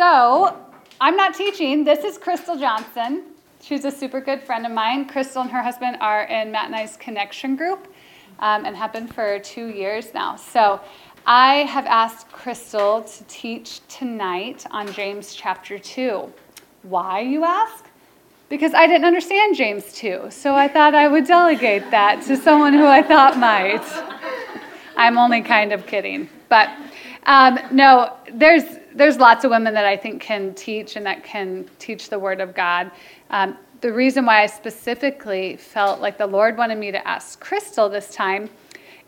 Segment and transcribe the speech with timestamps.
[0.00, 0.56] So,
[0.98, 1.84] I'm not teaching.
[1.84, 3.22] This is Crystal Johnson.
[3.60, 5.06] She's a super good friend of mine.
[5.06, 7.86] Crystal and her husband are in Matt and I's connection group
[8.38, 10.36] um, and have been for two years now.
[10.36, 10.80] So,
[11.26, 16.32] I have asked Crystal to teach tonight on James chapter 2.
[16.84, 17.84] Why, you ask?
[18.48, 22.72] Because I didn't understand James 2, so I thought I would delegate that to someone
[22.72, 23.84] who I thought might.
[24.96, 26.30] I'm only kind of kidding.
[26.48, 26.70] But
[27.24, 31.68] um, no, there's, there's lots of women that I think can teach and that can
[31.78, 32.90] teach the Word of God.
[33.30, 37.88] Um, the reason why I specifically felt like the Lord wanted me to ask Crystal
[37.88, 38.50] this time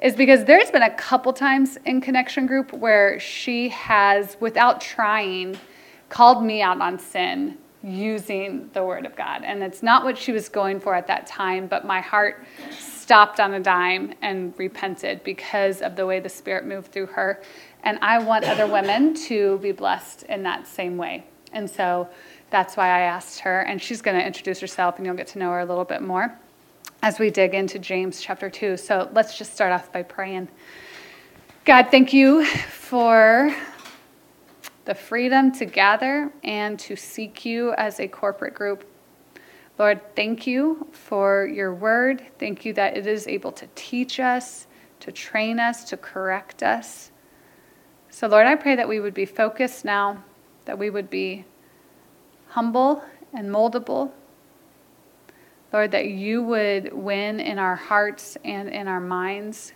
[0.03, 5.57] is because there's been a couple times in connection group where she has without trying
[6.09, 10.31] called me out on sin using the word of god and it's not what she
[10.31, 12.45] was going for at that time but my heart
[12.79, 17.43] stopped on a dime and repented because of the way the spirit moved through her
[17.83, 22.09] and i want other women to be blessed in that same way and so
[22.51, 25.39] that's why i asked her and she's going to introduce herself and you'll get to
[25.39, 26.39] know her a little bit more
[27.03, 28.77] as we dig into James chapter 2.
[28.77, 30.49] So let's just start off by praying.
[31.65, 33.55] God, thank you for
[34.85, 38.85] the freedom to gather and to seek you as a corporate group.
[39.79, 42.25] Lord, thank you for your word.
[42.39, 44.67] Thank you that it is able to teach us,
[45.01, 47.12] to train us, to correct us.
[48.13, 50.23] So, Lord, I pray that we would be focused now,
[50.67, 51.47] that we would be
[52.49, 54.13] humble and moldable,
[55.73, 59.73] Lord, that you would win in our hearts and in our minds,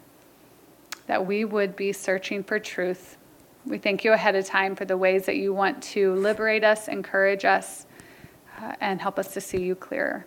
[1.06, 3.16] that we would be searching for truth.
[3.64, 6.88] We thank you ahead of time for the ways that you want to liberate us,
[6.88, 7.86] encourage us,
[8.60, 10.26] uh, and help us to see you clearer.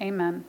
[0.00, 0.44] Amen.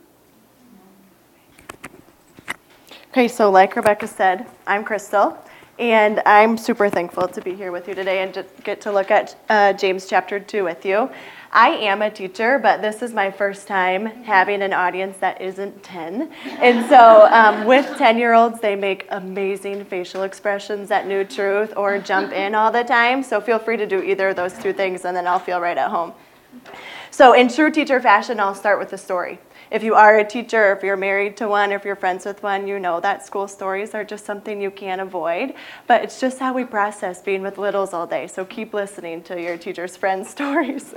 [3.10, 5.36] Okay, so like Rebecca said, I'm Crystal,
[5.82, 9.10] and I'm super thankful to be here with you today and to get to look
[9.10, 11.10] at uh, James chapter 2 with you.
[11.50, 15.82] I am a teacher, but this is my first time having an audience that isn't
[15.82, 16.32] 10.
[16.60, 21.74] And so um, with 10 year olds, they make amazing facial expressions at New Truth
[21.76, 23.24] or jump in all the time.
[23.24, 25.76] So feel free to do either of those two things, and then I'll feel right
[25.76, 26.12] at home.
[27.10, 29.38] So, in true teacher fashion, I'll start with a story.
[29.72, 32.66] If you are a teacher, if you're married to one, if you're friends with one,
[32.68, 35.54] you know that school stories are just something you can't avoid.
[35.86, 38.26] But it's just how we process being with littles all day.
[38.26, 40.92] So keep listening to your teacher's friends' stories.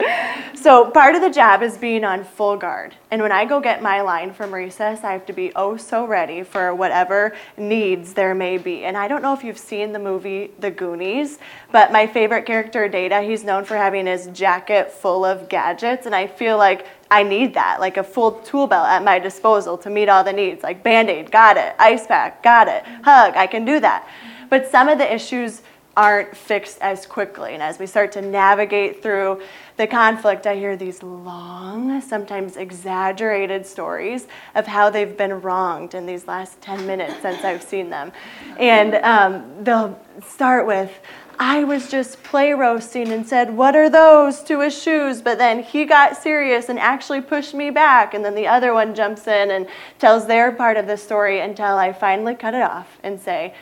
[0.55, 2.93] so part of the job is being on full guard.
[3.11, 6.05] And when I go get my line from recess, I have to be oh so
[6.05, 8.83] ready for whatever needs there may be.
[8.83, 11.39] And I don't know if you've seen the movie The Goonies,
[11.71, 16.05] but my favorite character, Data, he's known for having his jacket full of gadgets.
[16.05, 19.77] And I feel like I need that, like a full tool belt at my disposal
[19.79, 23.35] to meet all the needs, like band aid, got it, ice pack, got it, hug,
[23.35, 24.07] I can do that.
[24.49, 25.61] But some of the issues
[25.97, 27.53] aren't fixed as quickly.
[27.53, 29.41] And as we start to navigate through
[29.77, 36.05] the conflict, I hear these long, sometimes exaggerated stories of how they've been wronged in
[36.05, 38.11] these last 10 minutes since I've seen them.
[38.59, 40.91] And um, they'll start with,
[41.39, 45.21] I was just play roasting and said, What are those to his shoes?
[45.21, 48.13] But then he got serious and actually pushed me back.
[48.13, 49.67] And then the other one jumps in and
[49.99, 53.53] tells their part of the story until I finally cut it off and say,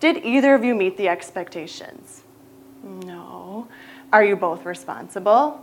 [0.00, 2.22] Did either of you meet the expectations?
[2.82, 3.68] No.
[4.12, 5.60] Are you both responsible?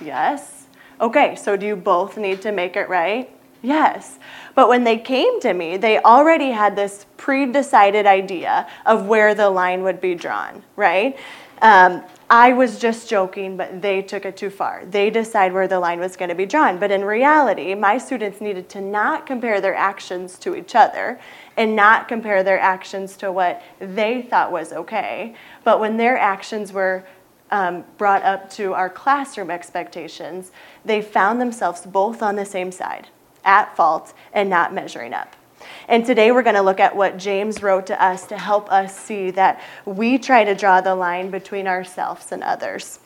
[0.00, 0.66] Yes.
[1.00, 3.28] Okay, so do you both need to make it right?
[3.62, 4.18] Yes.
[4.56, 9.34] But when they came to me, they already had this pre decided idea of where
[9.34, 11.16] the line would be drawn, right?
[11.62, 14.84] Um, I was just joking, but they took it too far.
[14.84, 16.78] They decide where the line was going to be drawn.
[16.78, 21.20] But in reality, my students needed to not compare their actions to each other
[21.56, 25.36] and not compare their actions to what they thought was okay.
[25.62, 27.04] But when their actions were
[27.52, 30.50] um, brought up to our classroom expectations,
[30.84, 33.08] they found themselves both on the same side
[33.44, 35.36] at fault and not measuring up.
[35.88, 38.98] And today we're going to look at what James wrote to us to help us
[38.98, 42.98] see that we try to draw the line between ourselves and others.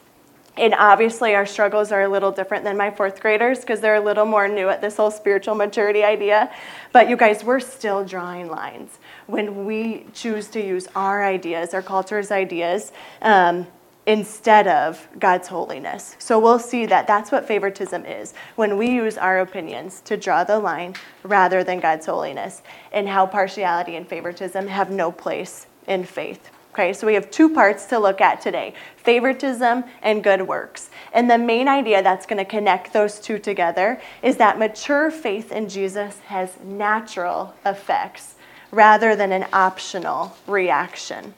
[0.58, 4.00] And obviously, our struggles are a little different than my fourth graders because they're a
[4.00, 6.50] little more new at this whole spiritual maturity idea.
[6.92, 11.82] But you guys, we're still drawing lines when we choose to use our ideas, our
[11.82, 13.66] culture's ideas, um,
[14.06, 16.14] instead of God's holiness.
[16.18, 20.44] So we'll see that that's what favoritism is when we use our opinions to draw
[20.44, 20.94] the line
[21.24, 22.62] rather than God's holiness,
[22.92, 26.50] and how partiality and favoritism have no place in faith.
[26.72, 30.90] Okay, so we have two parts to look at today favoritism and good works.
[31.12, 35.50] And the main idea that's going to connect those two together is that mature faith
[35.50, 38.34] in Jesus has natural effects
[38.70, 41.32] rather than an optional reaction.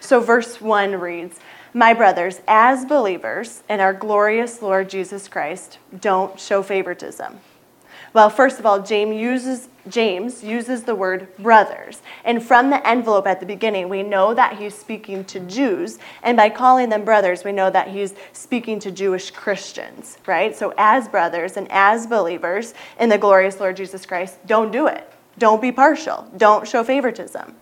[0.00, 1.38] So, verse 1 reads,
[1.76, 7.40] My brothers, as believers in our glorious Lord Jesus Christ, don't show favoritism.
[8.12, 12.00] Well, first of all, James uses, James uses the word brothers.
[12.24, 15.98] And from the envelope at the beginning, we know that he's speaking to Jews.
[16.22, 20.54] And by calling them brothers, we know that he's speaking to Jewish Christians, right?
[20.54, 25.10] So, as brothers and as believers in the glorious Lord Jesus Christ, don't do it.
[25.38, 26.30] Don't be partial.
[26.36, 27.56] Don't show favoritism.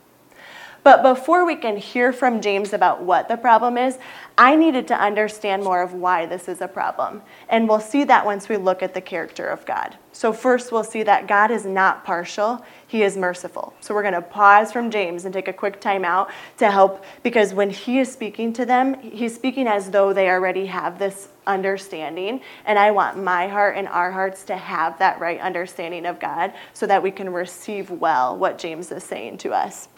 [0.84, 3.98] But before we can hear from James about what the problem is,
[4.36, 7.22] I needed to understand more of why this is a problem.
[7.48, 9.96] And we'll see that once we look at the character of God.
[10.10, 13.72] So, first, we'll see that God is not partial, He is merciful.
[13.80, 17.04] So, we're going to pause from James and take a quick time out to help
[17.22, 21.28] because when He is speaking to them, He's speaking as though they already have this
[21.46, 22.40] understanding.
[22.66, 26.52] And I want my heart and our hearts to have that right understanding of God
[26.72, 29.88] so that we can receive well what James is saying to us.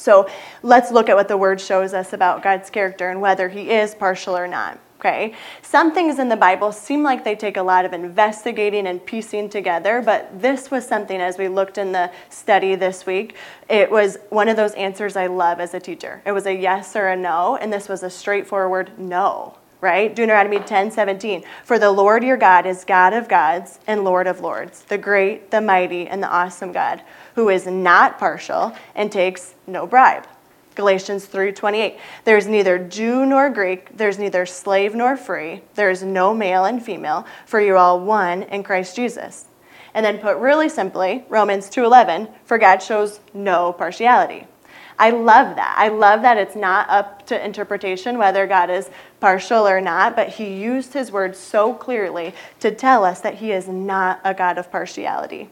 [0.00, 0.28] So
[0.62, 3.94] let's look at what the word shows us about God's character and whether he is
[3.94, 4.78] partial or not.
[4.98, 5.34] Okay?
[5.62, 9.48] Some things in the Bible seem like they take a lot of investigating and piecing
[9.48, 13.34] together, but this was something as we looked in the study this week,
[13.68, 16.20] it was one of those answers I love as a teacher.
[16.26, 20.14] It was a yes or a no, and this was a straightforward no right?
[20.14, 21.42] Deuteronomy 10 17.
[21.64, 25.50] For the Lord your God is God of gods and Lord of lords, the great,
[25.50, 27.02] the mighty, and the awesome God,
[27.34, 30.26] who is not partial and takes no bribe.
[30.74, 36.32] Galatians 3:28 There's neither Jew nor Greek there's neither slave nor free there is no
[36.32, 39.46] male and female for you're all one in Christ Jesus.
[39.92, 44.46] And then put really simply Romans 2:11 for God shows no partiality.
[44.98, 45.74] I love that.
[45.78, 50.28] I love that it's not up to interpretation whether God is partial or not, but
[50.28, 54.58] he used his word so clearly to tell us that he is not a God
[54.58, 55.48] of partiality.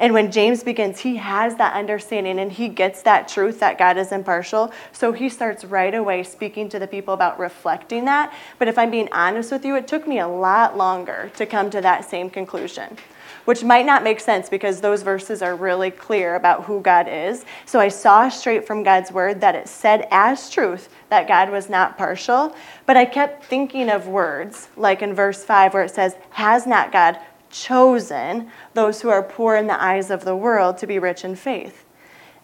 [0.00, 3.98] And when James begins, he has that understanding and he gets that truth that God
[3.98, 4.72] is impartial.
[4.92, 8.34] So he starts right away speaking to the people about reflecting that.
[8.58, 11.70] But if I'm being honest with you, it took me a lot longer to come
[11.70, 12.96] to that same conclusion
[13.44, 17.44] which might not make sense because those verses are really clear about who God is.
[17.64, 21.68] So I saw straight from God's word that it said as truth that God was
[21.68, 22.54] not partial,
[22.86, 26.92] but I kept thinking of words like in verse 5 where it says, Has not
[26.92, 27.18] God
[27.50, 31.36] chosen those who are poor in the eyes of the world to be rich in
[31.36, 31.84] faith?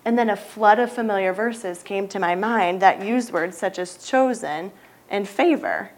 [0.05, 3.79] And then a flood of familiar verses came to my mind that used words such
[3.79, 4.73] as chosen
[5.09, 5.91] and favor.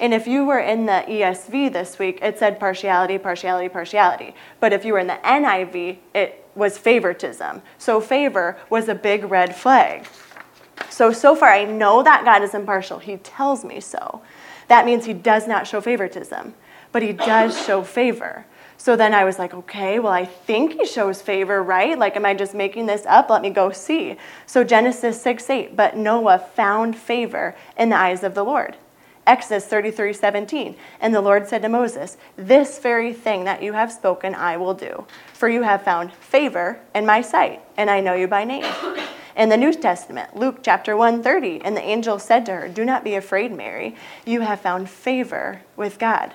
[0.00, 4.34] And if you were in the ESV this week, it said partiality, partiality, partiality.
[4.60, 7.62] But if you were in the NIV, it was favoritism.
[7.78, 10.06] So favor was a big red flag.
[10.90, 12.98] So, so far, I know that God is impartial.
[12.98, 14.22] He tells me so.
[14.68, 16.54] That means he does not show favoritism,
[16.90, 18.46] but he does show favor.
[18.76, 21.98] So then I was like, okay, well, I think he shows favor, right?
[21.98, 23.30] Like, am I just making this up?
[23.30, 24.16] Let me go see.
[24.46, 28.76] So Genesis 6 8, but Noah found favor in the eyes of the Lord.
[29.26, 30.76] Exodus 33 17.
[31.00, 34.74] And the Lord said to Moses, This very thing that you have spoken I will
[34.74, 38.70] do, for you have found favor in my sight, and I know you by name.
[39.36, 43.02] In the New Testament, Luke chapter 130, and the angel said to her, Do not
[43.02, 43.96] be afraid, Mary.
[44.24, 46.34] You have found favor with God.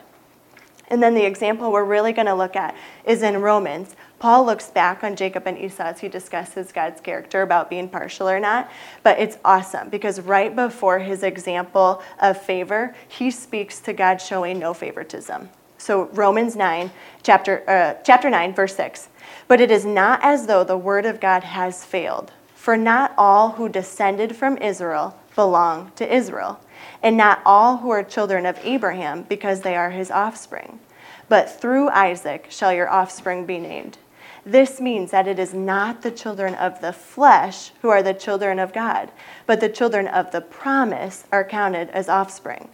[0.90, 2.76] And then the example we're really going to look at
[3.06, 3.96] is in Romans.
[4.18, 8.28] Paul looks back on Jacob and Esau as he discusses God's character about being partial
[8.28, 8.70] or not.
[9.04, 14.60] But it's awesome because right before his example of favor, he speaks to God showing
[14.60, 15.50] no favoritism.
[15.78, 16.92] So Romans 9,
[17.24, 19.08] chapter, uh, chapter 9, verse 6.
[19.48, 23.52] But it is not as though the word of God has failed, for not all
[23.52, 26.60] who descended from Israel belong to Israel
[27.02, 30.80] and not all who are children of Abraham, because they are his offspring.
[31.28, 33.98] But through Isaac shall your offspring be named.
[34.46, 38.58] This means that it is not the children of the flesh who are the children
[38.58, 39.12] of God,
[39.46, 42.70] but the children of the promise are counted as offspring.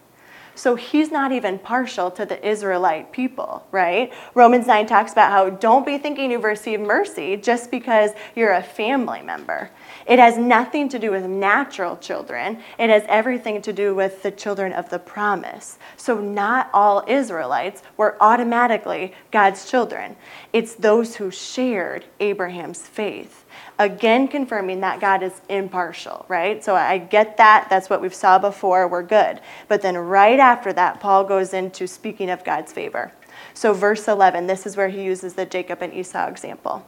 [0.56, 4.12] So he's not even partial to the Israelite people, right?
[4.34, 8.62] Romans 9 talks about how don't be thinking you've received mercy just because you're a
[8.62, 9.70] family member.
[10.06, 14.30] It has nothing to do with natural children, it has everything to do with the
[14.30, 15.78] children of the promise.
[15.98, 20.16] So not all Israelites were automatically God's children,
[20.54, 23.44] it's those who shared Abraham's faith
[23.78, 26.62] again confirming that God is impartial, right?
[26.62, 27.68] So I get that.
[27.68, 28.88] That's what we've saw before.
[28.88, 29.40] We're good.
[29.68, 33.12] But then right after that, Paul goes into speaking of God's favor.
[33.54, 36.86] So verse 11, this is where he uses the Jacob and Esau example.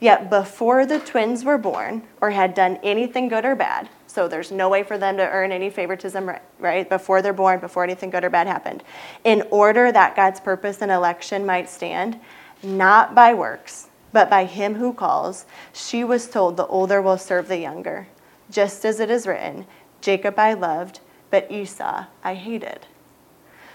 [0.00, 4.50] Yet before the twins were born or had done anything good or bad, so there's
[4.50, 6.88] no way for them to earn any favoritism, right?
[6.88, 8.82] Before they're born, before anything good or bad happened.
[9.24, 12.18] In order that God's purpose and election might stand,
[12.62, 15.44] not by works, but by him who calls,
[15.74, 18.08] she was told the older will serve the younger.
[18.50, 19.66] Just as it is written,
[20.00, 22.86] Jacob I loved, but Esau I hated.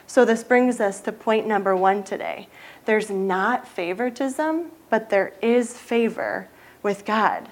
[0.08, 2.48] So this brings us to point number one today.
[2.86, 6.50] There's not favoritism, but there is favor
[6.82, 7.48] with God.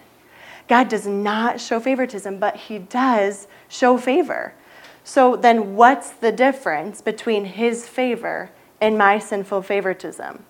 [0.68, 4.56] God does not show favoritism, but He does show favor.
[5.04, 8.50] So then, what's the difference between His favor
[8.82, 10.44] and my sinful favoritism?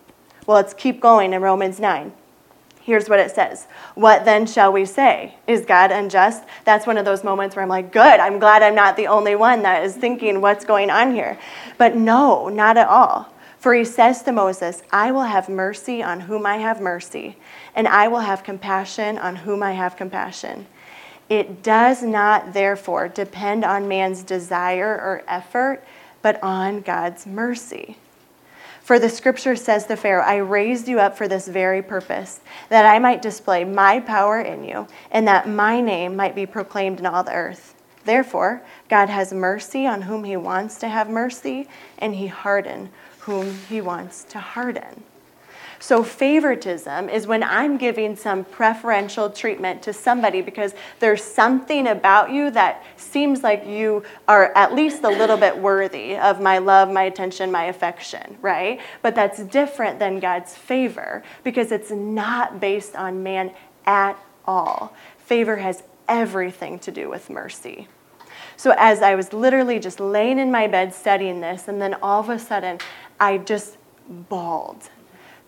[0.47, 2.13] Well, let's keep going in Romans 9.
[2.81, 5.35] Here's what it says What then shall we say?
[5.47, 6.43] Is God unjust?
[6.65, 9.35] That's one of those moments where I'm like, good, I'm glad I'm not the only
[9.35, 11.37] one that is thinking what's going on here.
[11.77, 13.31] But no, not at all.
[13.59, 17.35] For he says to Moses, I will have mercy on whom I have mercy,
[17.75, 20.65] and I will have compassion on whom I have compassion.
[21.27, 25.83] It does not, therefore, depend on man's desire or effort,
[26.21, 27.97] but on God's mercy.
[28.89, 32.91] For the scripture says to Pharaoh, I raised you up for this very purpose, that
[32.91, 37.05] I might display my power in you, and that my name might be proclaimed in
[37.05, 37.75] all the earth.
[38.05, 41.67] Therefore, God has mercy on whom he wants to have mercy,
[41.99, 45.03] and he harden whom he wants to harden.
[45.81, 52.31] So, favoritism is when I'm giving some preferential treatment to somebody because there's something about
[52.31, 56.91] you that seems like you are at least a little bit worthy of my love,
[56.91, 58.81] my attention, my affection, right?
[59.01, 63.53] But that's different than God's favor because it's not based on man
[63.85, 64.93] at all.
[65.17, 67.87] Favor has everything to do with mercy.
[68.57, 72.19] So, as I was literally just laying in my bed studying this, and then all
[72.19, 72.79] of a sudden,
[73.17, 73.77] I just
[74.09, 74.89] bawled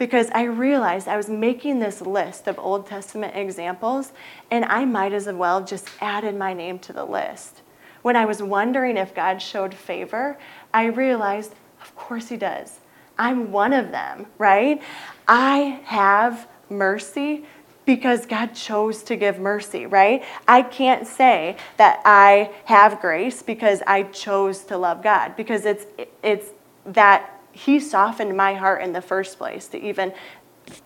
[0.01, 4.13] because I realized I was making this list of Old Testament examples,
[4.49, 7.61] and I might as well just added my name to the list.
[8.01, 10.39] When I was wondering if God showed favor,
[10.73, 11.53] I realized,
[11.83, 12.79] of course He does.
[13.19, 14.81] I'm one of them, right?
[15.27, 17.45] I have mercy
[17.85, 20.23] because God chose to give mercy, right?
[20.47, 25.85] I can't say that I have grace because I chose to love God because it's
[26.23, 26.47] it's
[26.87, 30.13] that he softened my heart in the first place to even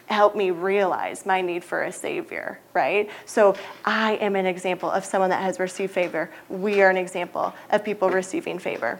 [0.08, 3.10] help me realize my need for a savior, right?
[3.26, 6.30] So I am an example of someone that has received favor.
[6.50, 9.00] We are an example of people receiving favor.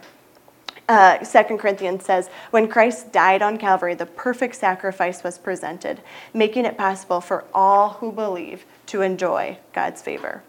[0.88, 6.00] Uh, 2 Corinthians says, When Christ died on Calvary, the perfect sacrifice was presented,
[6.32, 10.42] making it possible for all who believe to enjoy God's favor.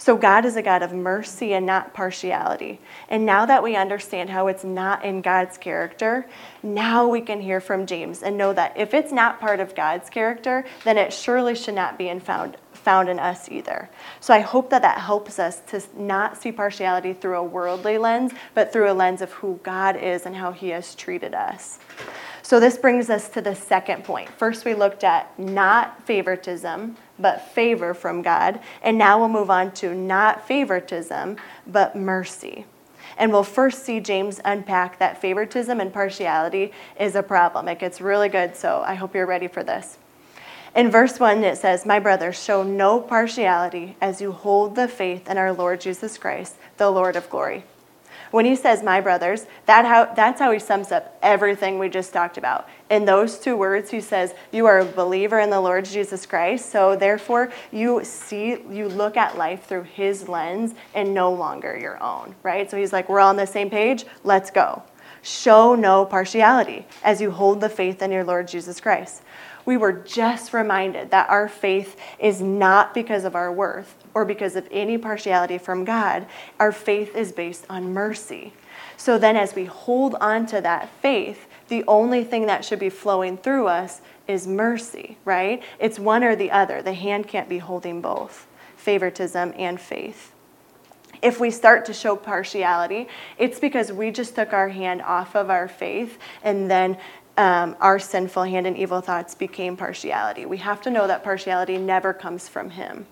[0.00, 2.80] So God is a God of mercy and not partiality.
[3.10, 6.26] And now that we understand how it's not in God's character,
[6.62, 10.08] now we can hear from James and know that if it's not part of God's
[10.08, 13.90] character, then it surely should not be in found found in us either.
[14.20, 18.32] So I hope that that helps us to not see partiality through a worldly lens,
[18.54, 21.78] but through a lens of who God is and how he has treated us.
[22.42, 24.30] So this brings us to the second point.
[24.30, 28.60] First, we looked at not favoritism, but favor from God.
[28.82, 31.36] And now we'll move on to not favoritism,
[31.66, 32.64] but mercy.
[33.16, 37.68] And we'll first see James unpack that favoritism and partiality is a problem.
[37.68, 39.98] It gets really good, so I hope you're ready for this.
[40.74, 45.28] In verse 1, it says, My brothers, show no partiality as you hold the faith
[45.28, 47.64] in our Lord Jesus Christ, the Lord of glory.
[48.30, 52.12] When he says, my brothers, that how, that's how he sums up everything we just
[52.12, 52.68] talked about.
[52.88, 56.70] In those two words, he says, you are a believer in the Lord Jesus Christ.
[56.70, 62.00] So therefore, you see, you look at life through his lens and no longer your
[62.02, 62.70] own, right?
[62.70, 64.04] So he's like, we're all on the same page.
[64.22, 64.82] Let's go.
[65.22, 69.22] Show no partiality as you hold the faith in your Lord Jesus Christ.
[69.66, 74.56] We were just reminded that our faith is not because of our worth or because
[74.56, 76.26] of any partiality from God.
[76.58, 78.52] Our faith is based on mercy.
[78.96, 82.90] So then, as we hold on to that faith, the only thing that should be
[82.90, 85.62] flowing through us is mercy, right?
[85.78, 86.82] It's one or the other.
[86.82, 90.32] The hand can't be holding both favoritism and faith.
[91.22, 95.50] If we start to show partiality, it's because we just took our hand off of
[95.50, 96.96] our faith and then
[97.36, 100.46] um, our sinful hand and evil thoughts became partiality.
[100.46, 103.06] We have to know that partiality never comes from Him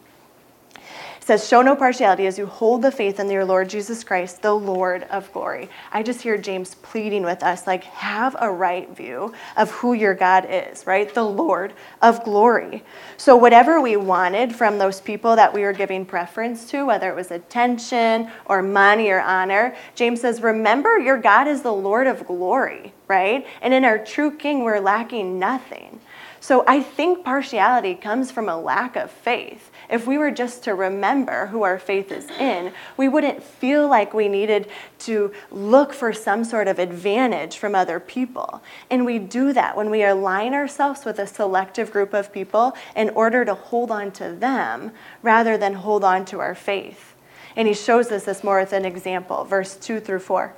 [1.28, 4.54] says, Show no partiality as you hold the faith in your Lord Jesus Christ, the
[4.54, 5.68] Lord of glory.
[5.92, 10.14] I just hear James pleading with us, like, have a right view of who your
[10.14, 11.12] God is, right?
[11.12, 12.82] The Lord of glory.
[13.18, 17.14] So, whatever we wanted from those people that we were giving preference to, whether it
[17.14, 22.26] was attention or money or honor, James says, Remember, your God is the Lord of
[22.26, 23.46] glory, right?
[23.60, 26.00] And in our true King, we're lacking nothing.
[26.40, 29.70] So I think partiality comes from a lack of faith.
[29.88, 34.12] If we were just to remember who our faith is in, we wouldn't feel like
[34.12, 34.68] we needed
[35.00, 38.62] to look for some sort of advantage from other people.
[38.90, 43.10] And we do that when we align ourselves with a selective group of people in
[43.10, 44.92] order to hold on to them
[45.22, 47.14] rather than hold on to our faith.
[47.56, 50.54] And he shows us this more with an example, verse 2 through 4.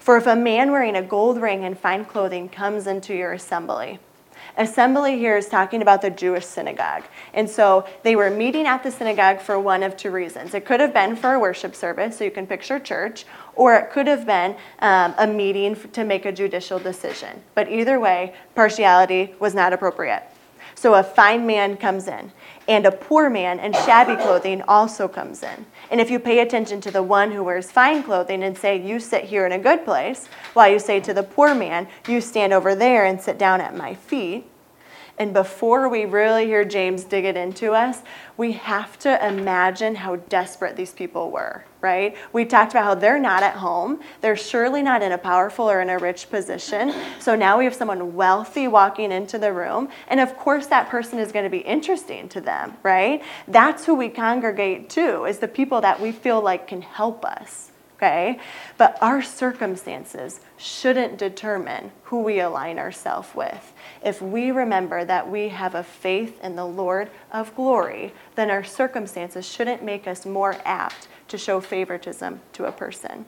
[0.00, 3.98] For if a man wearing a gold ring and fine clothing comes into your assembly,
[4.56, 7.04] Assembly here is talking about the Jewish synagogue.
[7.34, 10.54] And so they were meeting at the synagogue for one of two reasons.
[10.54, 13.90] It could have been for a worship service, so you can picture church, or it
[13.90, 17.42] could have been um, a meeting to make a judicial decision.
[17.54, 20.29] But either way, partiality was not appropriate.
[20.80, 22.32] So a fine man comes in,
[22.66, 25.66] and a poor man in shabby clothing also comes in.
[25.90, 28.98] And if you pay attention to the one who wears fine clothing and say, You
[28.98, 32.54] sit here in a good place, while you say to the poor man, You stand
[32.54, 34.46] over there and sit down at my feet,
[35.20, 38.00] and before we really hear James dig it into us,
[38.38, 42.16] we have to imagine how desperate these people were, right?
[42.32, 44.00] We talked about how they're not at home.
[44.22, 46.94] They're surely not in a powerful or in a rich position.
[47.18, 49.90] So now we have someone wealthy walking into the room.
[50.08, 53.22] And of course, that person is going to be interesting to them, right?
[53.46, 57.69] That's who we congregate to, is the people that we feel like can help us
[58.00, 58.38] okay?
[58.78, 63.74] But our circumstances shouldn't determine who we align ourselves with.
[64.02, 68.64] If we remember that we have a faith in the Lord of glory, then our
[68.64, 73.26] circumstances shouldn't make us more apt to show favoritism to a person.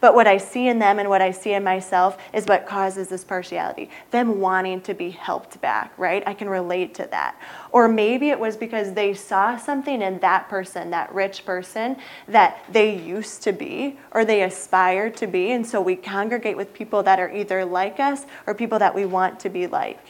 [0.00, 3.08] But what I see in them and what I see in myself is what causes
[3.08, 3.90] this partiality.
[4.10, 6.22] Them wanting to be helped back, right?
[6.26, 7.36] I can relate to that.
[7.70, 11.96] Or maybe it was because they saw something in that person, that rich person,
[12.28, 15.52] that they used to be or they aspire to be.
[15.52, 19.04] And so we congregate with people that are either like us or people that we
[19.04, 20.00] want to be like.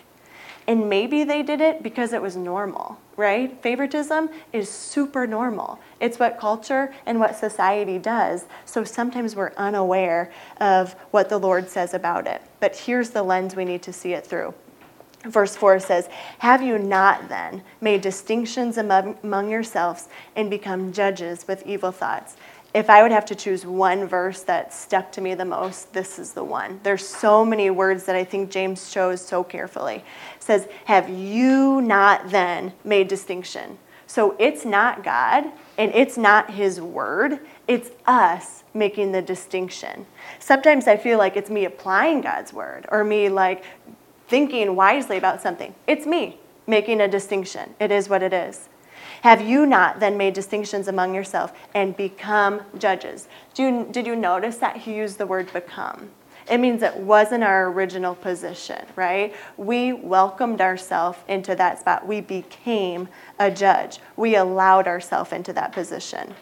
[0.67, 3.63] And maybe they did it because it was normal, right?
[3.63, 5.79] Favoritism is super normal.
[6.01, 8.47] It's what culture and what society does.
[8.65, 12.41] So sometimes we're unaware of what the Lord says about it.
[12.59, 14.55] But here's the lens we need to see it through.
[15.25, 16.09] Verse 4 says,
[16.39, 22.37] Have you not then made distinctions among, among yourselves and become judges with evil thoughts?
[22.73, 26.19] If I would have to choose one verse that stuck to me the most, this
[26.19, 26.81] is the one.
[26.83, 29.97] There's so many words that I think James chose so carefully.
[30.37, 33.79] It says, Have you not then made distinction?
[34.07, 35.45] So it's not God
[35.79, 40.07] and it's not His word, it's us making the distinction.
[40.39, 43.65] Sometimes I feel like it's me applying God's word or me like
[44.29, 45.75] thinking wisely about something.
[45.87, 47.75] It's me making a distinction.
[47.81, 48.69] It is what it is.
[49.23, 53.29] Have you not then made distinctions among yourself and become judges?
[53.57, 56.11] You, did you notice that he used the word become?
[56.51, 59.35] It means it wasn't our original position, right?
[59.57, 62.07] We welcomed ourselves into that spot.
[62.07, 64.01] We became a judge.
[64.17, 66.35] We allowed ourselves into that position.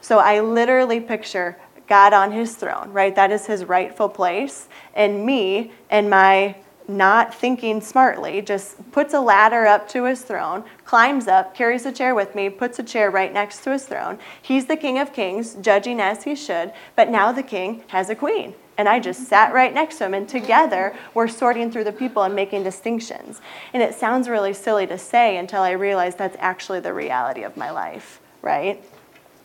[0.00, 3.14] So I literally picture God on his throne, right?
[3.14, 4.68] That is his rightful place.
[4.94, 6.56] And me and my
[6.88, 11.92] not thinking smartly, just puts a ladder up to his throne, climbs up, carries a
[11.92, 14.18] chair with me, puts a chair right next to his throne.
[14.40, 18.14] He's the king of kings, judging as he should, but now the king has a
[18.14, 18.54] queen.
[18.78, 22.22] And I just sat right next to him, and together we're sorting through the people
[22.22, 23.40] and making distinctions.
[23.72, 27.56] And it sounds really silly to say until I realize that's actually the reality of
[27.56, 28.84] my life, right?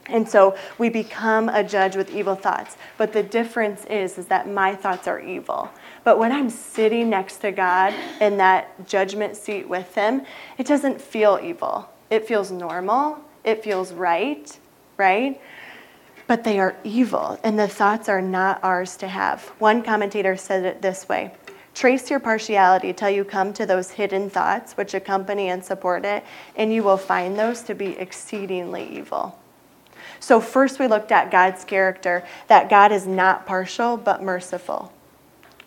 [0.08, 2.76] And so we become a judge with evil thoughts.
[2.98, 5.72] But the difference is, is that my thoughts are evil.
[6.04, 10.24] But when I'm sitting next to God in that judgment seat with Him,
[10.58, 11.90] it doesn't feel evil.
[12.10, 13.20] It feels normal.
[13.44, 14.58] It feels right,
[14.98, 15.40] right?
[16.28, 19.44] But they are evil, and the thoughts are not ours to have.
[19.60, 21.34] One commentator said it this way
[21.74, 26.24] Trace your partiality till you come to those hidden thoughts which accompany and support it,
[26.56, 29.38] and you will find those to be exceedingly evil.
[30.20, 34.92] So, first we looked at God's character that God is not partial but merciful.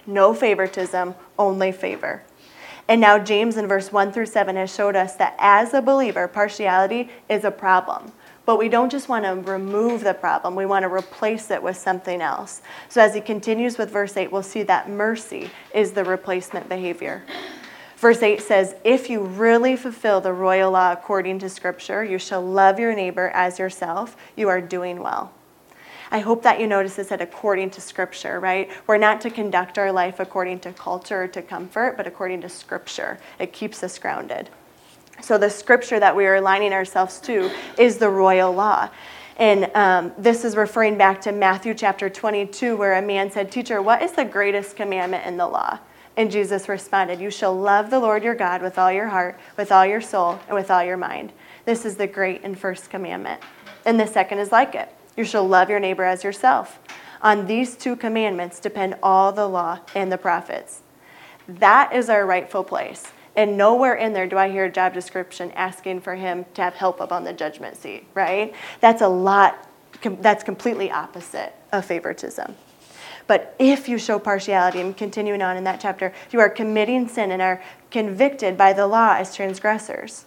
[0.07, 2.23] No favoritism, only favor.
[2.87, 6.29] And now, James in verse 1 through 7 has showed us that as a believer,
[6.29, 8.13] partiality is a problem.
[8.47, 11.79] But we don't just want to remove the problem, we want to replace it with
[11.79, 12.61] something else.
[12.91, 17.23] So, as he continues with verse 8, we'll see that mercy is the replacement behavior.
[17.97, 22.43] Verse 8 says, If you really fulfill the royal law according to Scripture, you shall
[22.43, 25.33] love your neighbor as yourself, you are doing well.
[26.11, 28.71] I hope that you notice this said according to Scripture, right?
[28.87, 32.49] We're not to conduct our life according to culture or to comfort, but according to
[32.49, 33.19] Scripture.
[33.39, 34.51] It keeps us grounded.
[35.21, 38.91] So, the Scripture that we are aligning ourselves to is the royal law.
[39.37, 43.83] And um, this is referring back to Matthew chapter 22, where a man said, Teacher,
[43.83, 45.79] what is the greatest commandment in the law?
[46.17, 49.73] And Jesus responded, You shall love the Lord your God with all your heart, with
[49.73, 51.33] all your soul, and with all your mind.
[51.65, 53.41] This is the great and first commandment.
[53.85, 56.79] And the second is like it You shall love your neighbor as yourself.
[57.23, 60.83] On these two commandments depend all the law and the prophets.
[61.49, 63.13] That is our rightful place.
[63.37, 66.75] And nowhere in there do I hear a job description asking for him to have
[66.75, 68.55] help up on the judgment seat, right?
[68.81, 69.69] That's a lot
[70.03, 72.55] that's completely opposite of favoritism.
[73.27, 77.31] But if you show partiality, and continuing on in that chapter, you are committing sin
[77.31, 80.27] and are convicted by the law as transgressors.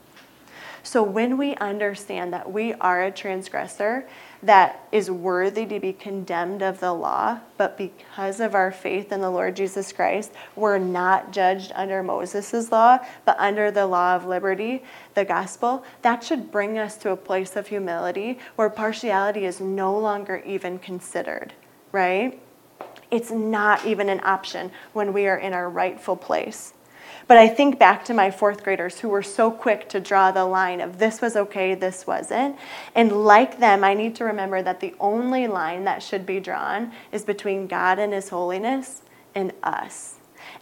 [0.83, 4.07] So when we understand that we are a transgressor
[4.43, 9.21] that is worthy to be condemned of the law, but because of our faith in
[9.21, 14.25] the Lord Jesus Christ, we're not judged under Moses' law, but under the law of
[14.25, 19.61] liberty, the gospel, that should bring us to a place of humility where partiality is
[19.61, 21.53] no longer even considered,
[21.91, 22.41] right?
[23.11, 26.73] It's not even an option when we are in our rightful place.
[27.27, 30.45] But I think back to my fourth graders who were so quick to draw the
[30.45, 32.57] line of this was okay, this wasn't.
[32.95, 36.91] And like them, I need to remember that the only line that should be drawn
[37.11, 39.01] is between God and His holiness
[39.35, 40.15] and us.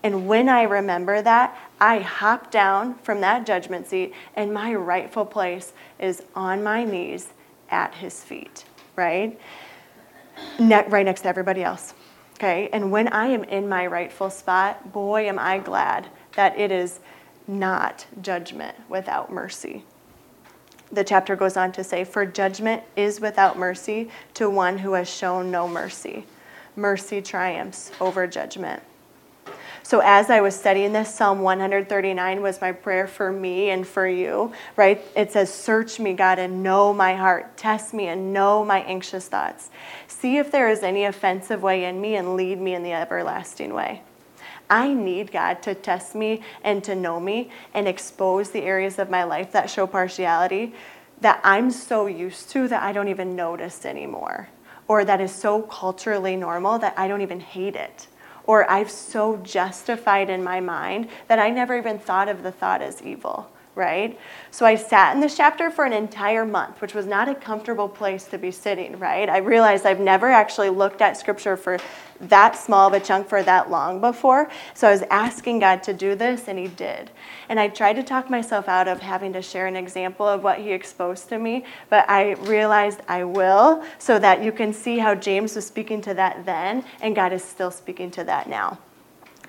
[0.04, 5.26] And when I remember that, I hop down from that judgment seat, and my rightful
[5.26, 7.30] place is on my knees
[7.70, 9.40] at His feet, right?
[10.60, 11.94] Ne- right next to everybody else.
[12.36, 12.70] Okay?
[12.72, 16.08] And when I am in my rightful spot, boy, am I glad
[16.40, 17.02] that it is
[17.50, 19.84] not judgment without mercy.
[20.90, 25.10] The chapter goes on to say, For judgment is without mercy to one who has
[25.10, 26.26] shown no mercy.
[26.78, 28.82] Mercy triumphs over judgment.
[29.84, 34.08] So, as I was studying this, Psalm 139 was my prayer for me and for
[34.08, 35.02] you, right?
[35.18, 37.58] It says, Search me, God, and know my heart.
[37.58, 39.72] Test me and know my anxious thoughts.
[40.08, 43.74] See if there is any offensive way in me and lead me in the everlasting
[43.74, 44.04] way.
[44.70, 49.10] I need God to test me and to know me and expose the areas of
[49.10, 50.74] my life that show partiality
[51.22, 54.50] that I'm so used to that I don't even notice anymore,
[54.88, 58.08] or that is so culturally normal that I don't even hate it,
[58.46, 62.82] or I've so justified in my mind that I never even thought of the thought
[62.82, 64.20] as evil right?
[64.52, 67.88] So I sat in this chapter for an entire month, which was not a comfortable
[67.88, 69.30] place to be sitting, right?
[69.30, 71.80] I realized I've never actually looked at scripture for
[72.20, 74.52] that small of a chunk for that long before.
[74.74, 77.10] So I was asking God to do this, and He did.
[77.48, 80.60] And I tried to talk myself out of having to share an example of what
[80.60, 85.16] He exposed to me, but I realized I will so that you can see how
[85.16, 88.78] James was speaking to that then, and God is still speaking to that now.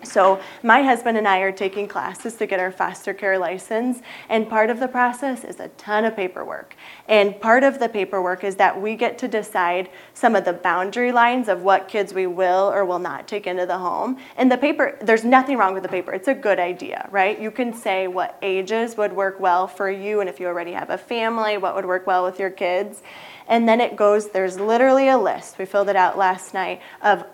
[0.03, 4.49] So, my husband and I are taking classes to get our foster care license, and
[4.49, 6.75] part of the process is a ton of paperwork.
[7.07, 11.13] And part of the paperwork is that we get to decide some of the boundary
[11.13, 14.17] lines of what kids we will or will not take into the home.
[14.37, 17.39] And the paper, there's nothing wrong with the paper, it's a good idea, right?
[17.39, 20.91] You can say what ages would work well for you, and if you already have
[20.91, 23.03] a family, what would work well with your kids.
[23.49, 27.25] And then it goes, there's literally a list, we filled it out last night, of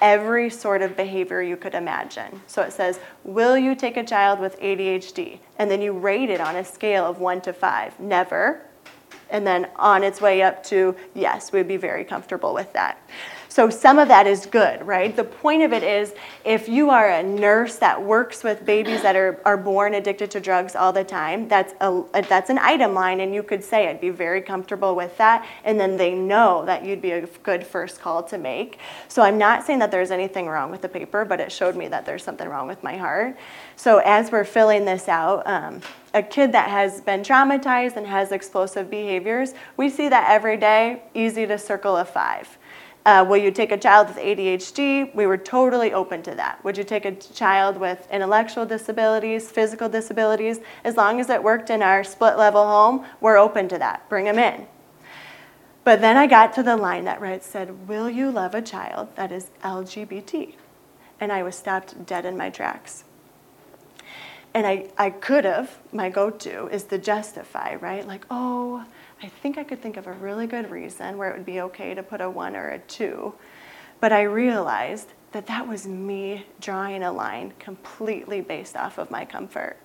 [0.00, 2.40] every sort of behavior you could imagine.
[2.46, 5.38] So it says, Will you take a child with ADHD?
[5.58, 7.98] And then you rate it on a scale of one to five.
[7.98, 8.62] Never.
[9.30, 13.00] And then on its way up to, yes, we'd be very comfortable with that.
[13.56, 15.16] So some of that is good, right?
[15.16, 16.12] The point of it is
[16.44, 20.40] if you are a nurse that works with babies that are, are born addicted to
[20.40, 23.98] drugs all the time, that's, a, that's an item line, and you could say, I'd
[23.98, 25.46] be very comfortable with that.
[25.64, 28.78] And then they know that you'd be a good first call to make.
[29.08, 31.88] So I'm not saying that there's anything wrong with the paper, but it showed me
[31.88, 33.38] that there's something wrong with my heart.
[33.76, 35.80] So as we're filling this out, um,
[36.12, 41.04] a kid that has been traumatized and has explosive behaviors, we see that every day,
[41.14, 42.58] easy to circle a five.
[43.06, 45.14] Uh, will you take a child with ADHD?
[45.14, 46.62] We were totally open to that.
[46.64, 50.58] Would you take a child with intellectual disabilities, physical disabilities?
[50.82, 54.08] As long as it worked in our split level home, we're open to that.
[54.08, 54.66] Bring them in.
[55.84, 59.14] But then I got to the line that read, said, Will you love a child
[59.14, 60.54] that is LGBT?
[61.20, 63.04] And I was stopped dead in my tracks.
[64.52, 68.04] And I, I could have, my go to is to justify, right?
[68.04, 68.84] Like, oh,
[69.22, 71.94] I think I could think of a really good reason where it would be okay
[71.94, 73.34] to put a one or a two.
[73.98, 79.24] But I realized that that was me drawing a line completely based off of my
[79.24, 79.78] comfort.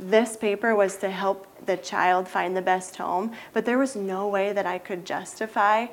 [0.00, 4.28] This paper was to help the child find the best home, but there was no
[4.28, 5.86] way that I could justify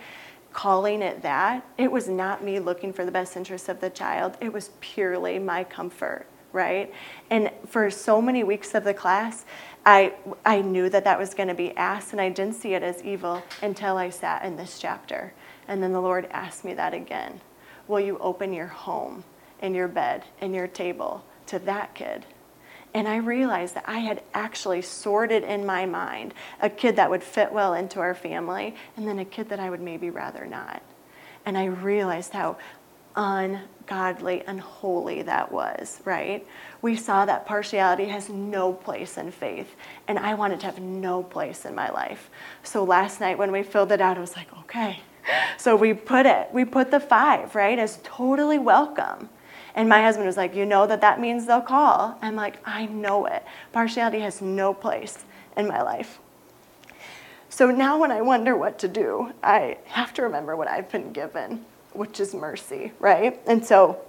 [0.54, 1.66] calling it that.
[1.78, 5.38] It was not me looking for the best interest of the child, it was purely
[5.38, 6.92] my comfort right?
[7.30, 9.46] And for so many weeks of the class,
[9.86, 12.82] I, I knew that that was going to be asked, and I didn't see it
[12.82, 15.34] as evil until I sat in this chapter.
[15.68, 17.42] And then the Lord asked me that again
[17.88, 19.24] Will you open your home
[19.60, 22.26] and your bed and your table to that kid?
[22.96, 27.24] And I realized that I had actually sorted in my mind a kid that would
[27.24, 30.82] fit well into our family and then a kid that I would maybe rather not.
[31.46, 32.58] And I realized how
[33.16, 36.46] ungodly, unholy that was, right?
[36.82, 39.76] We saw that partiality has no place in faith,
[40.08, 42.30] and I wanted to have no place in my life.
[42.64, 45.00] So last night when we filled it out, I was like, okay.
[45.58, 49.30] So we put it, we put the five, right, as totally welcome.
[49.76, 52.18] And my husband was like, You know that that means they'll call.
[52.22, 53.44] I'm like, I know it.
[53.74, 55.26] Partiality has no place
[55.58, 56.20] in my life.
[57.50, 61.12] So now when I wonder what to do, I have to remember what I've been
[61.12, 61.66] given,
[61.96, 63.40] which is mercy, right?
[63.48, 64.00] And so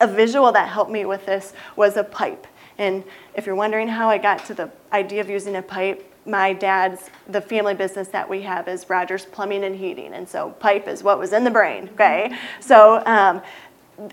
[0.00, 2.46] a visual that helped me with this was a pipe.
[2.78, 6.52] And if you're wondering how I got to the idea of using a pipe, my
[6.52, 10.86] dad's the family business that we have is Rogers Plumbing and Heating, and so pipe
[10.86, 11.90] is what was in the brain.
[11.94, 13.42] Okay, so um,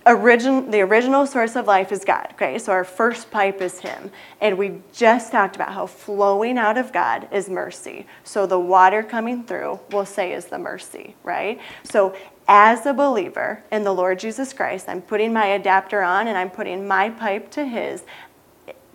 [0.05, 2.27] origin, the original source of life is God.
[2.33, 4.11] Okay, so our first pipe is Him.
[4.41, 8.05] And we just talked about how flowing out of God is mercy.
[8.23, 11.59] So the water coming through, we'll say, is the mercy, right?
[11.83, 12.15] So
[12.49, 16.49] as a believer in the Lord Jesus Christ, I'm putting my adapter on and I'm
[16.49, 18.03] putting my pipe to His.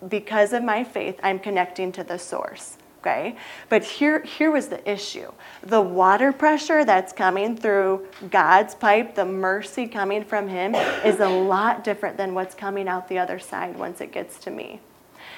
[0.07, 3.35] Because of my faith, I'm connecting to the source okay?
[3.69, 5.31] But here, here was the issue.
[5.61, 11.29] The water pressure that's coming through God's pipe, the mercy coming from Him, is a
[11.29, 14.79] lot different than what's coming out the other side once it gets to me.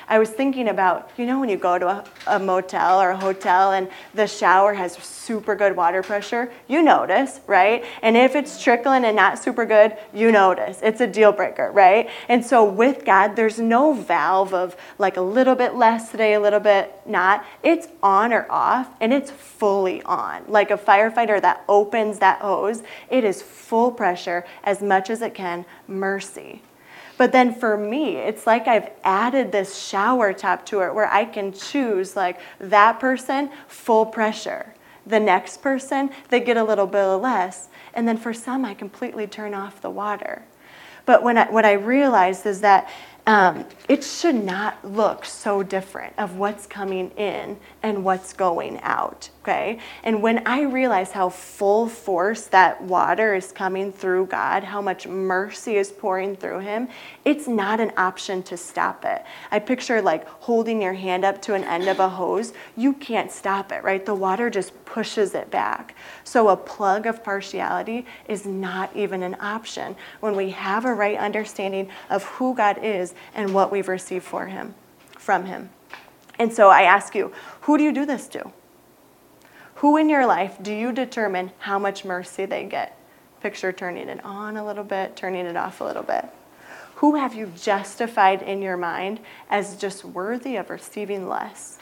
[0.09, 3.17] I was thinking about, you know, when you go to a, a, motel or a
[3.17, 7.83] hotel and the shower has super good water pressure, you notice, right?
[8.01, 10.79] And if it's trickling and not super good, you notice.
[10.81, 12.09] It's a deal breaker, right?
[12.29, 16.39] And so with God, there's no valve of like a little bit less today, a
[16.39, 17.45] little bit not.
[17.61, 20.45] It's on or off, and it's fully on.
[20.47, 25.33] Like a firefighter that opens that hose, it is full pressure as much as it
[25.33, 26.61] can, mercy.
[27.17, 31.25] But then for me, it's like I've added this shower top to it where I
[31.25, 34.73] can choose like that person, full pressure.
[35.06, 37.69] The next person, they get a little bit less.
[37.93, 40.43] And then for some, I completely turn off the water.
[41.06, 42.89] But when I, what I realized is that
[43.27, 49.29] um, it should not look so different of what's coming in and what's going out
[49.47, 49.79] okay?
[50.03, 55.07] And when i realize how full force that water is coming through god how much
[55.07, 56.89] mercy is pouring through him
[57.23, 59.25] it's not an option to stop it.
[59.51, 62.53] I picture like holding your hand up to an end of a hose.
[62.77, 64.05] You can't stop it right?
[64.05, 65.95] The water just pushes it back.
[66.23, 69.95] So a plug of partiality is not even an option.
[70.21, 74.47] When we have a right understanding of who god is and what we've received for
[74.47, 74.75] him,
[75.17, 75.69] from him.
[76.39, 78.51] And so I ask you, who do you do this to?
[79.75, 82.97] Who in your life do you determine how much mercy they get?
[83.41, 86.25] Picture turning it on a little bit, turning it off a little bit.
[86.95, 91.77] Who have you justified in your mind as just worthy of receiving less?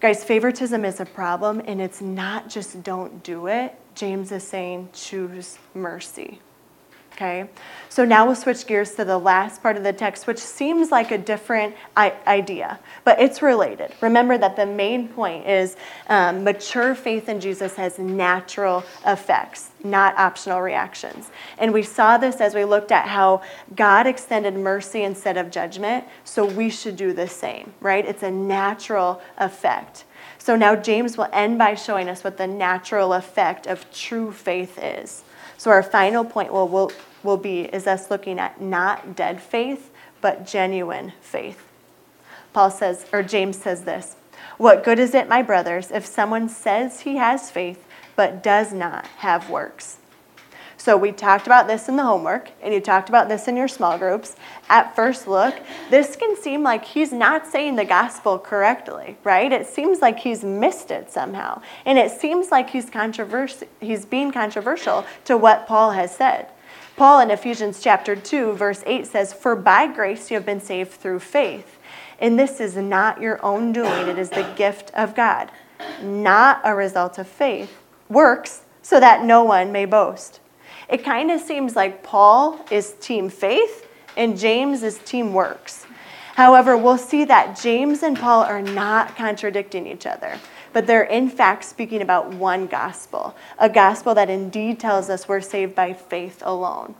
[0.00, 3.74] Guys, favoritism is a problem, and it's not just don't do it.
[3.94, 6.40] James is saying choose mercy
[7.20, 7.48] okay?
[7.90, 11.10] So now we'll switch gears to the last part of the text, which seems like
[11.10, 13.92] a different idea, but it's related.
[14.00, 15.76] Remember that the main point is
[16.08, 21.30] um, mature faith in Jesus has natural effects, not optional reactions.
[21.58, 23.42] And we saw this as we looked at how
[23.76, 28.06] God extended mercy instead of judgment, so we should do the same, right?
[28.06, 30.04] It's a natural effect.
[30.40, 34.76] So now James will end by showing us what the natural effect of true faith
[34.82, 35.22] is.
[35.56, 36.90] So our final point will, will
[37.22, 41.66] will be is us looking at not dead faith, but genuine faith.
[42.52, 44.16] Paul says, or James says this
[44.56, 49.06] What good is it, my brothers, if someone says he has faith, but does not
[49.18, 49.98] have works?
[50.80, 53.68] So we talked about this in the homework, and you talked about this in your
[53.68, 54.34] small groups.
[54.70, 55.54] At first look,
[55.90, 59.52] this can seem like he's not saying the gospel correctly, right?
[59.52, 61.60] It seems like he's missed it somehow.
[61.84, 66.48] And it seems like he's controversial he's being controversial to what Paul has said.
[66.96, 70.92] Paul in Ephesians chapter 2, verse 8 says, For by grace you have been saved
[70.92, 71.78] through faith.
[72.18, 75.50] And this is not your own doing, it is the gift of God,
[76.02, 77.82] not a result of faith.
[78.08, 80.40] Works so that no one may boast.
[80.90, 85.86] It kind of seems like Paul is team faith and James is team works.
[86.34, 90.38] However, we'll see that James and Paul are not contradicting each other
[90.72, 95.40] but they're in fact speaking about one gospel, a gospel that indeed tells us we're
[95.40, 96.94] saved by faith alone.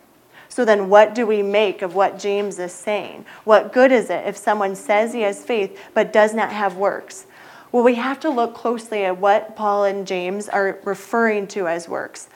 [0.49, 3.25] So then, what do we make of what James is saying?
[3.45, 7.27] What good is it if someone says he has faith but does not have works?
[7.71, 11.89] Well, we have to look closely at what Paul and James are referring to as
[11.89, 12.29] works.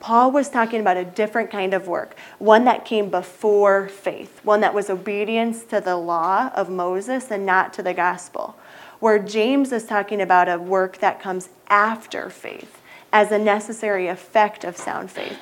[0.00, 4.60] Paul was talking about a different kind of work, one that came before faith, one
[4.60, 8.56] that was obedience to the law of Moses and not to the gospel.
[9.00, 12.80] Where James is talking about a work that comes after faith
[13.12, 15.38] as a necessary effect of sound faith.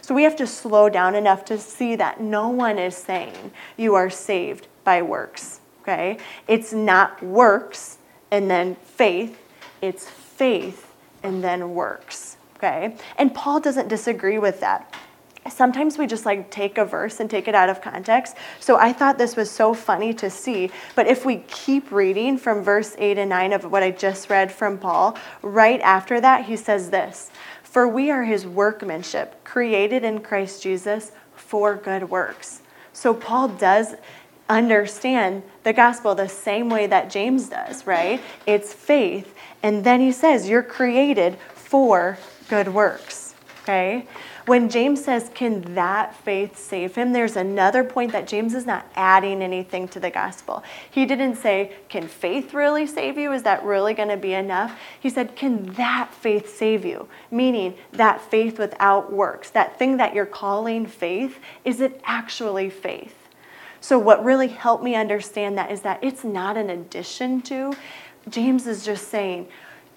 [0.00, 3.94] So we have to slow down enough to see that no one is saying you
[3.94, 6.16] are saved by works, okay?
[6.46, 7.98] It's not works
[8.30, 9.38] and then faith,
[9.82, 12.96] it's faith and then works, okay?
[13.16, 14.94] And Paul doesn't disagree with that
[15.50, 18.36] sometimes we just like take a verse and take it out of context.
[18.60, 20.70] So I thought this was so funny to see.
[20.94, 24.52] But if we keep reading from verse 8 and 9 of what I just read
[24.52, 27.30] from Paul, right after that, he says this
[27.62, 32.62] for we are his workmanship, created in Christ Jesus for good works.
[32.94, 33.94] So Paul does
[34.48, 38.22] understand the gospel the same way that James does, right?
[38.46, 39.34] It's faith.
[39.62, 42.18] And then he says, You're created for
[42.48, 44.06] good works, okay?
[44.46, 47.12] When James says, Can that faith save him?
[47.12, 50.62] There's another point that James is not adding anything to the gospel.
[50.90, 53.32] He didn't say, Can faith really save you?
[53.32, 54.80] Is that really going to be enough?
[54.98, 57.08] He said, Can that faith save you?
[57.30, 63.28] Meaning that faith without works, that thing that you're calling faith, is it actually faith?
[63.80, 67.74] So, what really helped me understand that is that it's not an addition to.
[68.28, 69.48] James is just saying,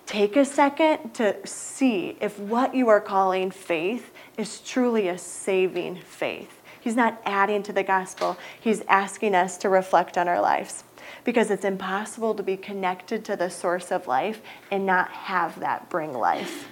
[0.06, 5.98] take a second to see if what you are calling faith is truly a saving
[5.98, 6.62] faith.
[6.80, 10.84] He's not adding to the gospel, he's asking us to reflect on our lives
[11.24, 15.90] because it's impossible to be connected to the source of life and not have that
[15.90, 16.68] bring life.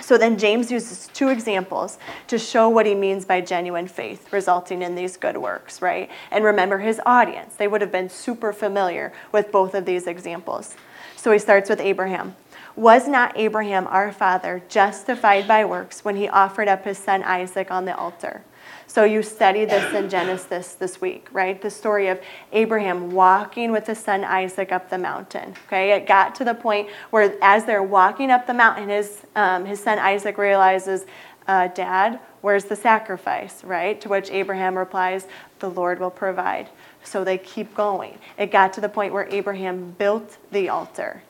[0.00, 4.82] So then James uses two examples to show what he means by genuine faith resulting
[4.82, 6.10] in these good works, right?
[6.32, 7.54] And remember his audience.
[7.54, 10.74] They would have been super familiar with both of these examples.
[11.14, 12.34] So he starts with Abraham.
[12.74, 17.70] Was not Abraham, our father, justified by works when he offered up his son Isaac
[17.70, 18.42] on the altar?
[18.86, 21.60] So you studied this in Genesis this week, right?
[21.60, 22.20] The story of
[22.52, 25.54] Abraham walking with his son Isaac up the mountain.
[25.66, 29.64] Okay, it got to the point where as they're walking up the mountain, his um,
[29.64, 31.06] his son Isaac realizes,
[31.48, 34.00] uh, "Dad, where's the sacrifice?" Right?
[34.02, 35.26] To which Abraham replies,
[35.60, 36.68] "The Lord will provide."
[37.02, 38.18] So they keep going.
[38.36, 41.22] It got to the point where Abraham built the altar.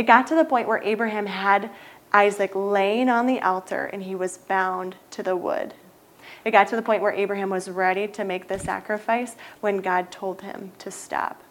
[0.00, 1.68] It got to the point where Abraham had
[2.10, 5.74] Isaac laying on the altar and he was bound to the wood.
[6.42, 10.10] It got to the point where Abraham was ready to make the sacrifice when God
[10.10, 11.42] told him to stop.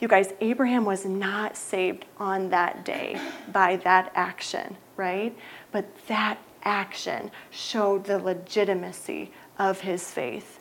[0.00, 3.20] You guys, Abraham was not saved on that day
[3.52, 5.32] by that action, right?
[5.70, 10.58] But that action showed the legitimacy of his faith.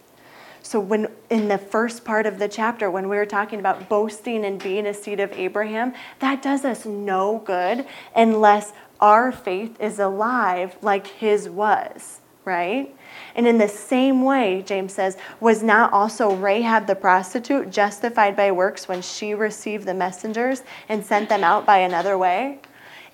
[0.69, 4.45] So when in the first part of the chapter when we were talking about boasting
[4.45, 9.97] and being a seed of Abraham, that does us no good unless our faith is
[9.97, 12.95] alive like his was, right?
[13.33, 18.51] And in the same way, James says, was not also Rahab the prostitute justified by
[18.51, 22.59] works when she received the messengers and sent them out by another way?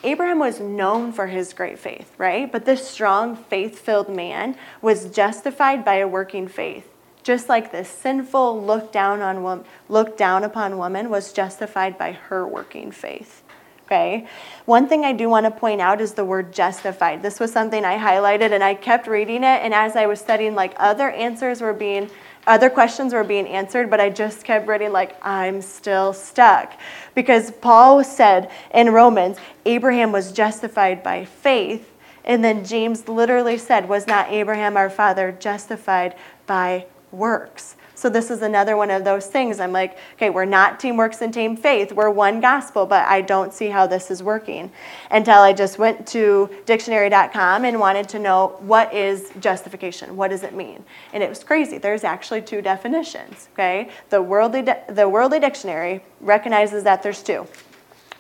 [0.04, 2.52] Abraham was known for his great faith, right?
[2.52, 6.92] But this strong, faith filled man was justified by a working faith.
[7.26, 12.48] Just like the sinful look down on look down upon woman was justified by her
[12.48, 13.42] working faith.
[13.88, 14.28] Okay.
[14.66, 17.24] One thing I do want to point out is the word justified.
[17.24, 20.54] This was something I highlighted and I kept reading it and as I was studying
[20.54, 22.12] like other answers were being
[22.46, 26.80] other questions were being answered, but I just kept reading like I'm still stuck.
[27.16, 31.92] Because Paul said in Romans, Abraham was justified by faith,
[32.24, 36.86] and then James literally said, was not Abraham our father justified by
[37.18, 37.76] works.
[37.96, 39.60] So this is another one of those things.
[39.60, 41.94] I'm like, okay, we're not team works and team faith.
[41.94, 44.70] We're one gospel, but I don't see how this is working.
[45.10, 50.18] Until I just went to dictionary.com and wanted to know what is justification?
[50.18, 50.84] What does it mean?
[51.14, 51.78] And it was crazy.
[51.78, 53.90] There's actually two definitions, okay?
[54.10, 57.48] The worldly, the worldly dictionary recognizes that there's two.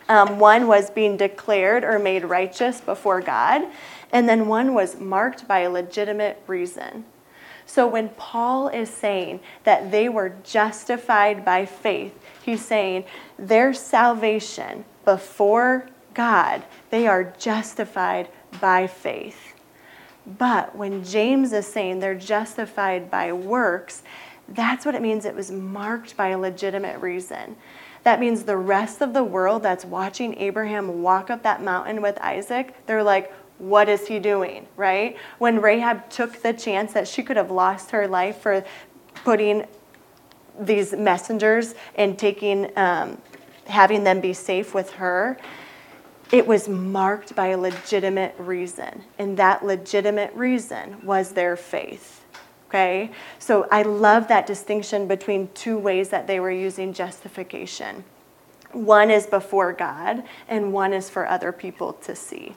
[0.07, 3.63] Um, one was being declared or made righteous before God,
[4.11, 7.05] and then one was marked by a legitimate reason.
[7.65, 13.05] So when Paul is saying that they were justified by faith, he's saying
[13.37, 18.29] their salvation before God, they are justified
[18.61, 19.53] by faith.
[20.25, 24.03] But when James is saying they're justified by works,
[24.47, 27.55] that's what it means it was marked by a legitimate reason.
[28.03, 32.19] That means the rest of the world that's watching Abraham walk up that mountain with
[32.21, 35.17] Isaac, they're like, what is he doing, right?
[35.37, 38.65] When Rahab took the chance that she could have lost her life for
[39.23, 39.65] putting
[40.59, 43.21] these messengers and taking, um,
[43.67, 45.37] having them be safe with her,
[46.31, 52.25] it was marked by a legitimate reason, and that legitimate reason was their faith.
[52.67, 53.11] Okay?
[53.39, 58.03] So I love that distinction between two ways that they were using justification.
[58.71, 62.55] One is before God, and one is for other people to see.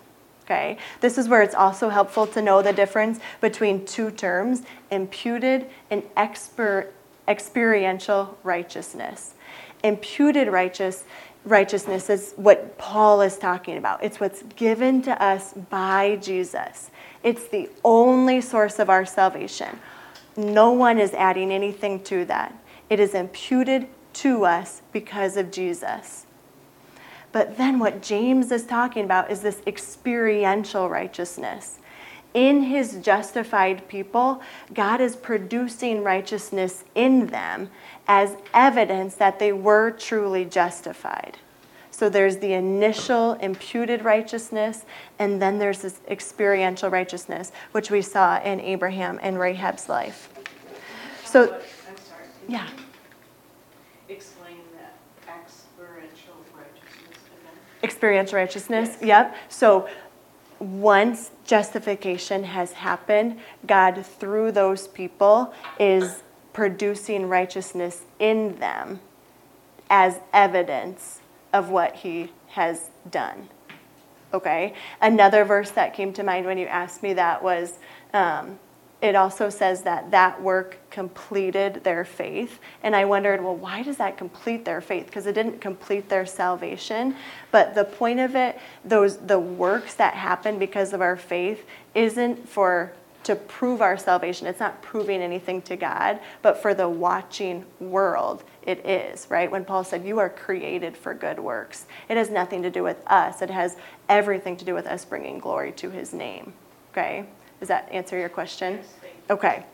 [0.48, 0.78] Okay?
[1.02, 6.02] This is where it's also helpful to know the difference between two terms imputed and
[6.16, 6.86] exper-
[7.26, 9.34] experiential righteousness.
[9.84, 11.04] Imputed righteous,
[11.44, 14.02] righteousness is what Paul is talking about.
[14.02, 16.90] It's what's given to us by Jesus.
[17.22, 19.78] It's the only source of our salvation.
[20.34, 22.54] No one is adding anything to that.
[22.88, 26.24] It is imputed to us because of Jesus.
[27.32, 31.78] But then what James is talking about is this experiential righteousness.
[32.34, 37.70] In his justified people, God is producing righteousness in them
[38.06, 41.38] as evidence that they were truly justified.
[41.98, 44.84] So there's the initial imputed righteousness,
[45.18, 50.28] and then there's this experiential righteousness, which we saw in Abraham and Rahab's life.
[51.24, 52.26] So, I'm sorry.
[52.46, 52.68] can yeah.
[54.08, 54.94] you Explain that
[55.26, 57.58] experiential righteousness again.
[57.82, 59.02] Experiential righteousness, Yes.
[59.02, 59.36] yep.
[59.48, 59.88] So
[60.58, 66.22] once justification has happened, God, through those people, is
[66.52, 69.00] producing righteousness in them
[69.88, 71.20] as evidence
[71.52, 73.48] of what he has done.
[74.34, 74.74] Okay?
[75.00, 77.78] Another verse that came to mind when you asked me that was
[78.12, 78.58] um,
[79.00, 82.58] it also says that that work completed their faith.
[82.82, 85.06] And I wondered, well, why does that complete their faith?
[85.06, 87.14] Because it didn't complete their salvation.
[87.52, 92.48] But the point of it, those the works that happen because of our faith isn't
[92.48, 92.92] for
[93.24, 94.46] to prove our salvation.
[94.46, 99.50] It's not proving anything to God, but for the watching world, it is, right?
[99.50, 102.96] When Paul said, You are created for good works, it has nothing to do with
[103.06, 103.42] us.
[103.42, 103.76] It has
[104.08, 106.54] everything to do with us bringing glory to his name,
[106.92, 107.26] okay?
[107.60, 108.80] Does that answer your question?
[109.30, 109.64] Okay.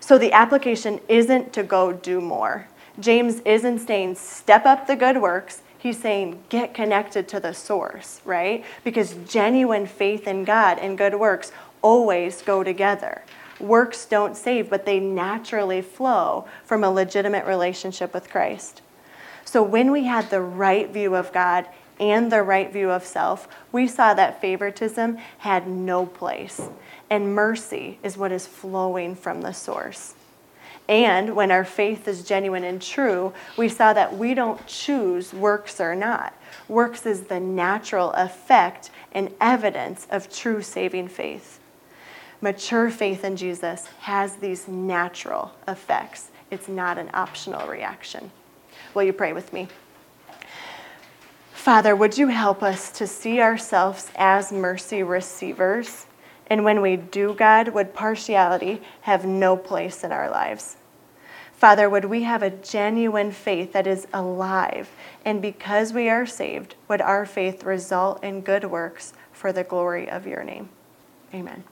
[0.00, 2.68] So the application isn't to go do more.
[3.00, 5.62] James isn't saying step up the good works.
[5.78, 8.64] He's saying get connected to the source, right?
[8.82, 13.22] Because genuine faith in God and good works always go together.
[13.60, 18.82] Works don't save, but they naturally flow from a legitimate relationship with Christ.
[19.44, 21.66] So when we had the right view of God
[21.98, 26.68] and the right view of self, we saw that favoritism had no place.
[27.10, 30.14] And mercy is what is flowing from the source.
[30.88, 35.80] And when our faith is genuine and true, we saw that we don't choose works
[35.80, 36.34] or not.
[36.66, 41.60] Works is the natural effect and evidence of true saving faith.
[42.40, 48.30] Mature faith in Jesus has these natural effects, it's not an optional reaction.
[48.94, 49.68] Will you pray with me?
[51.52, 56.06] Father, would you help us to see ourselves as mercy receivers?
[56.50, 60.76] And when we do, God, would partiality have no place in our lives?
[61.52, 64.88] Father, would we have a genuine faith that is alive?
[65.24, 70.08] And because we are saved, would our faith result in good works for the glory
[70.08, 70.68] of your name?
[71.34, 71.64] Amen.